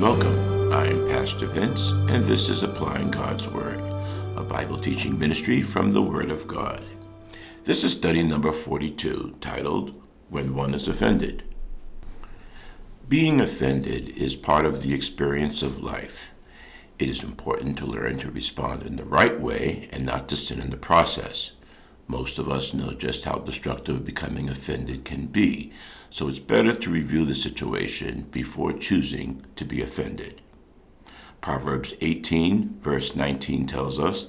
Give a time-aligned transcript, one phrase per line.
[0.00, 0.72] Welcome.
[0.72, 3.78] I'm Pastor Vince, and this is Applying God's Word,
[4.34, 6.82] a Bible teaching ministry from the Word of God.
[7.64, 9.92] This is study number 42, titled
[10.30, 11.42] When One is Offended.
[13.10, 16.30] Being offended is part of the experience of life.
[16.98, 20.62] It is important to learn to respond in the right way and not to sin
[20.62, 21.52] in the process.
[22.10, 25.72] Most of us know just how destructive becoming offended can be,
[26.10, 30.40] so it's better to review the situation before choosing to be offended.
[31.40, 34.26] Proverbs 18, verse 19 tells us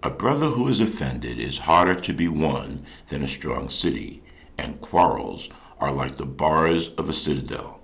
[0.00, 4.22] A brother who is offended is harder to be won than a strong city,
[4.56, 5.48] and quarrels
[5.80, 7.80] are like the bars of a citadel.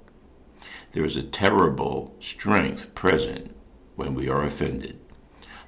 [0.92, 3.52] There is a terrible strength present
[3.96, 5.00] when we are offended.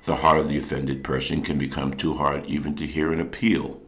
[0.02, 3.80] The heart of the offended person can become too hard even to hear an appeal.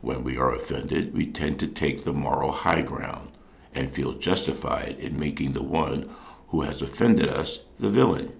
[0.00, 3.32] When we are offended, we tend to take the moral high ground
[3.74, 6.08] and feel justified in making the one
[6.48, 8.38] who has offended us the villain.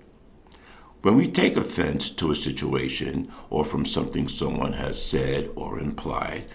[1.02, 6.46] When we take offense to a situation or from something someone has said or implied,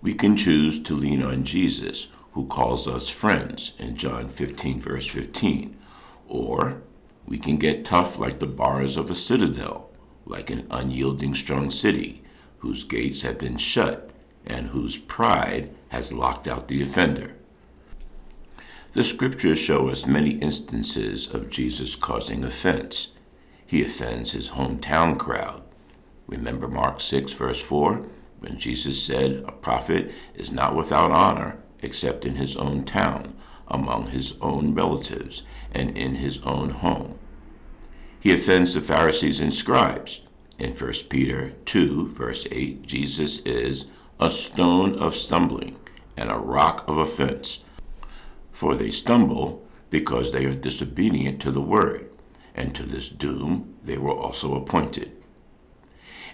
[0.00, 5.06] we can choose to lean on Jesus, who calls us friends in John 15, verse
[5.06, 5.76] 15.
[6.28, 6.80] Or
[7.26, 9.89] we can get tough like the bars of a citadel
[10.24, 12.22] like an unyielding strong city,
[12.58, 14.10] whose gates have been shut,
[14.46, 17.34] and whose pride has locked out the offender.
[18.92, 23.12] The scriptures show us many instances of Jesus causing offense.
[23.64, 25.62] He offends his hometown crowd.
[26.26, 28.06] Remember Mark 6, verse 4,
[28.40, 33.34] when Jesus said, A prophet is not without honor except in his own town,
[33.68, 37.18] among his own relatives, and in his own home.
[38.20, 40.20] He offends the Pharisees and scribes.
[40.58, 43.86] In 1 Peter 2, verse 8, Jesus is
[44.20, 45.78] a stone of stumbling
[46.18, 47.64] and a rock of offense.
[48.52, 52.10] For they stumble because they are disobedient to the word,
[52.54, 55.12] and to this doom they were also appointed.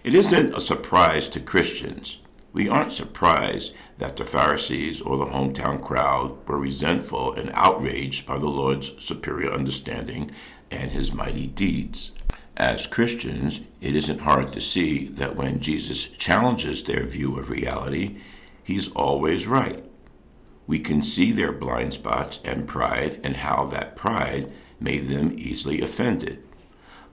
[0.02, 2.18] It isn't a surprise to Christians.
[2.52, 8.38] We aren't surprised that the Pharisees or the hometown crowd were resentful and outraged by
[8.38, 10.30] the Lord's superior understanding
[10.70, 12.12] and his mighty deeds.
[12.56, 18.16] As Christians, it isn't hard to see that when Jesus challenges their view of reality,
[18.64, 19.84] he's always right.
[20.66, 25.80] We can see their blind spots and pride and how that pride made them easily
[25.80, 26.42] offended.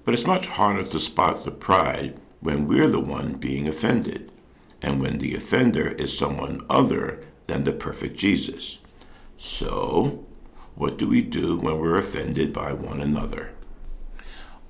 [0.05, 4.31] But it's much harder to spot the pride when we're the one being offended,
[4.81, 8.79] and when the offender is someone other than the perfect Jesus.
[9.37, 10.25] So,
[10.75, 13.51] what do we do when we're offended by one another?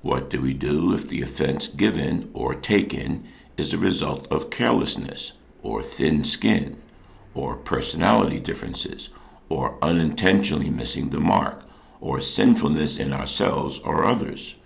[0.02, 3.26] What do we do if the offense given or taken
[3.56, 5.32] is a result of carelessness,
[5.62, 6.76] or thin skin,
[7.32, 9.08] or personality differences,
[9.48, 11.62] or unintentionally missing the mark,
[12.00, 14.56] or sinfulness in ourselves or others?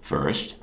[0.00, 0.56] First,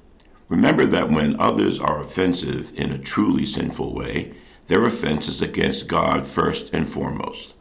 [0.49, 4.33] remember that when others are offensive in a truly sinful way,
[4.65, 7.53] their offense is against God first and foremost.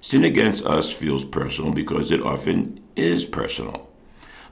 [0.00, 3.88] Sin against us feels personal because it often is personal.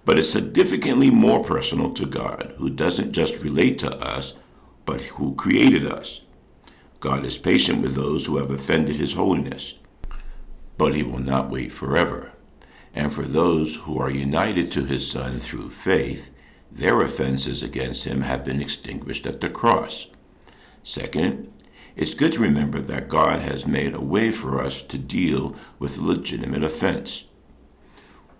[0.04, 4.34] But it's significantly more personal to God, who doesn't just relate to us,
[4.84, 6.22] but who created us.
[7.00, 9.74] God is patient with those who have offended his holiness,
[10.76, 12.32] but he will not wait forever.
[12.94, 16.30] And for those who are united to his Son through faith,
[16.70, 20.08] their offenses against him have been extinguished at the cross.
[20.82, 21.52] Second,
[21.98, 25.98] it's good to remember that God has made a way for us to deal with
[25.98, 27.24] legitimate offense.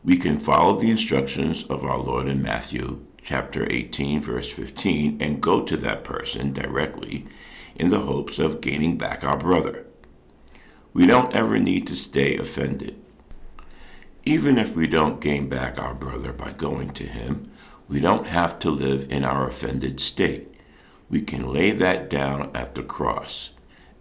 [0.04, 5.42] We can follow the instructions of our Lord in Matthew chapter 18 verse 15 and
[5.42, 7.26] go to that person directly
[7.74, 9.86] in the hopes of gaining back our brother.
[10.92, 13.02] We don't ever need to stay offended.
[14.24, 17.50] Even if we don't gain back our brother by going to him,
[17.88, 20.54] we don't have to live in our offended state
[21.10, 23.50] we can lay that down at the cross.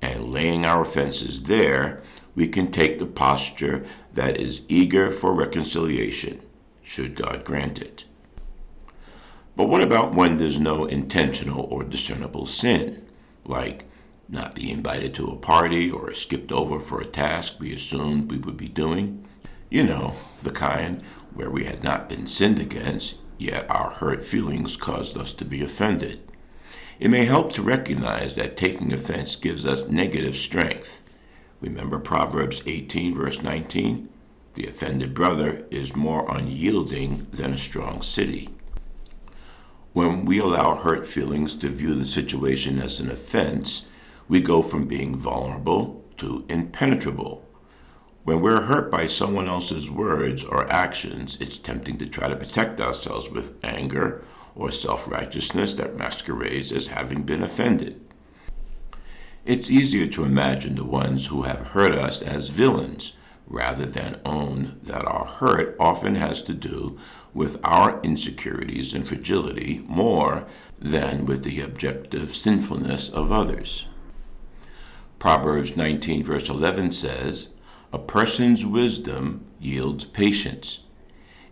[0.01, 2.04] And laying our offenses there,
[2.36, 6.42] we can take the posture that is eager for reconciliation,
[6.83, 8.06] should God grant it.
[9.56, 13.07] But what about when there's no intentional or discernible sin,
[13.44, 13.86] like
[14.30, 18.38] not being invited to a party or skipped over for a task we assumed we
[18.38, 19.25] would be doing?
[19.71, 21.01] You know, the kind
[21.33, 25.63] where we had not been sinned against, yet our hurt feelings caused us to be
[25.63, 26.26] offended.
[26.99, 31.03] It may help to recognize that taking offense gives us negative strength.
[31.61, 34.09] Remember Proverbs 18, verse 19?
[34.55, 38.49] The offended brother is more unyielding than a strong city.
[39.94, 43.85] When we allow hurt feelings to view the situation as an offense,
[44.27, 47.45] we go from being vulnerable to impenetrable.
[48.23, 52.81] When we're hurt by someone else's words or actions, it's tempting to try to protect
[52.81, 54.23] ourselves with anger
[54.57, 58.01] or self righteousness that masquerades as having been offended.
[59.45, 63.13] It's easier to imagine the ones who have hurt us as villains
[63.45, 67.00] rather than own that our hurt often has to do
[67.33, 70.45] with our insecurities and fragility more
[70.77, 73.86] than with the objective sinfulness of others.
[75.18, 77.48] Proverbs 19, verse 11 says,
[77.94, 80.80] A person's wisdom yields patience.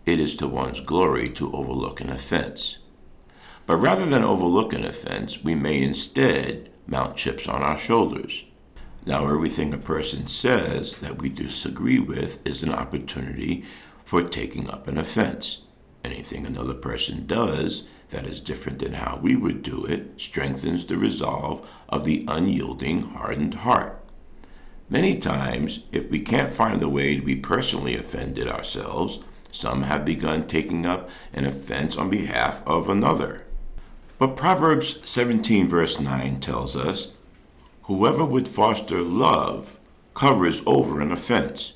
[0.04, 2.78] It is to one's glory to overlook an offense.
[3.66, 8.44] But rather than overlook an offense, we may instead mount chips on our shoulders.
[9.04, 13.64] Now, everything a person says that we disagree with is an opportunity
[14.04, 15.62] for taking up an offense.
[16.04, 20.96] Anything another person does that is different than how we would do it strengthens the
[20.96, 24.00] resolve of the unyielding, hardened heart.
[24.88, 29.18] Many times, if we can't find the way to be personally offended ourselves,
[29.50, 33.45] some have begun taking up an offense on behalf of another.
[34.18, 37.12] But Proverbs 17, verse 9 tells us
[37.82, 39.78] Whoever would foster love
[40.14, 41.74] covers over an offense,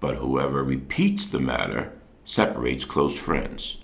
[0.00, 1.92] but whoever repeats the matter
[2.24, 3.78] separates close friends.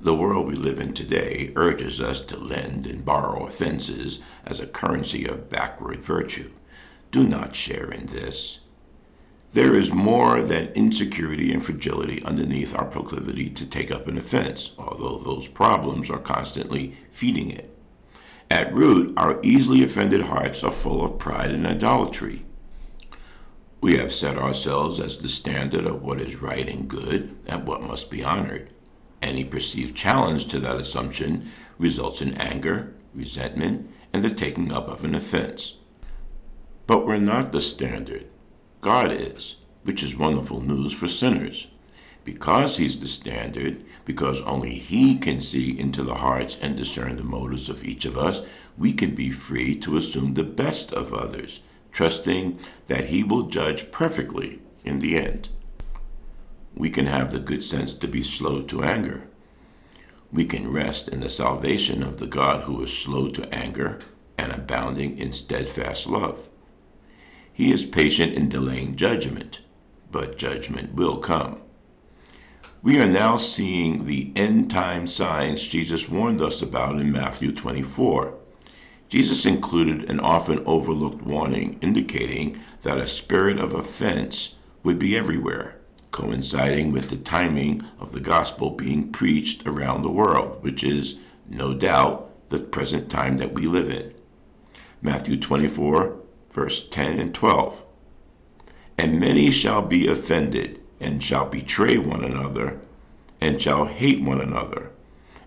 [0.00, 4.66] The world we live in today urges us to lend and borrow offenses as a
[4.66, 6.50] currency of backward virtue.
[7.12, 8.58] Do not share in this.
[9.52, 14.72] There is more than insecurity and fragility underneath our proclivity to take up an offense,
[14.78, 17.68] although those problems are constantly feeding it.
[18.50, 22.46] At root, our easily offended hearts are full of pride and idolatry.
[23.82, 27.82] We have set ourselves as the standard of what is right and good and what
[27.82, 28.70] must be honored.
[29.20, 35.04] Any perceived challenge to that assumption results in anger, resentment, and the taking up of
[35.04, 35.76] an offense.
[36.86, 38.28] But we're not the standard.
[38.82, 41.68] God is, which is wonderful news for sinners.
[42.24, 47.22] Because He's the standard, because only He can see into the hearts and discern the
[47.22, 48.42] motives of each of us,
[48.76, 51.60] we can be free to assume the best of others,
[51.92, 52.58] trusting
[52.88, 55.48] that He will judge perfectly in the end.
[56.74, 59.28] We can have the good sense to be slow to anger.
[60.32, 64.00] We can rest in the salvation of the God who is slow to anger
[64.36, 66.48] and abounding in steadfast love.
[67.52, 69.60] He is patient in delaying judgment,
[70.10, 71.62] but judgment will come.
[72.82, 78.34] We are now seeing the end time signs Jesus warned us about in Matthew 24.
[79.08, 85.76] Jesus included an often overlooked warning indicating that a spirit of offense would be everywhere,
[86.10, 91.74] coinciding with the timing of the gospel being preached around the world, which is, no
[91.74, 94.12] doubt, the present time that we live in.
[95.00, 96.16] Matthew 24,
[96.52, 97.84] verse 10 and 12.
[98.98, 102.78] And many shall be offended, and shall betray one another,
[103.40, 104.90] and shall hate one another.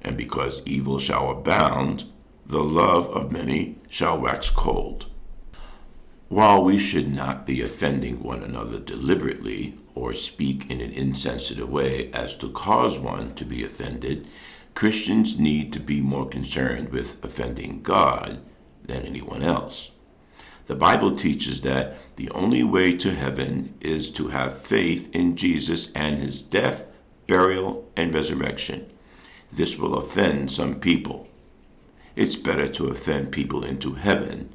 [0.02, 2.06] And because evil shall abound,
[2.46, 5.08] the love of many shall wax cold.
[6.28, 12.12] While we should not be offending one another deliberately or speak in an insensitive way
[12.12, 14.28] as to cause one to be offended,
[14.74, 18.40] Christians need to be more concerned with offending God
[18.84, 19.92] than anyone else.
[20.66, 25.92] The Bible teaches that the only way to heaven is to have faith in Jesus
[25.92, 26.88] and his death,
[27.28, 28.90] burial, and resurrection.
[29.52, 31.28] This will offend some people.
[32.16, 34.50] It's better to offend people into heaven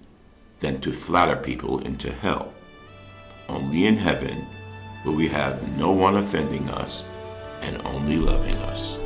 [0.59, 2.53] than to flatter people into hell.
[3.49, 4.47] Only in heaven
[5.05, 7.05] will we have no one offending us
[7.63, 8.99] and only loving us.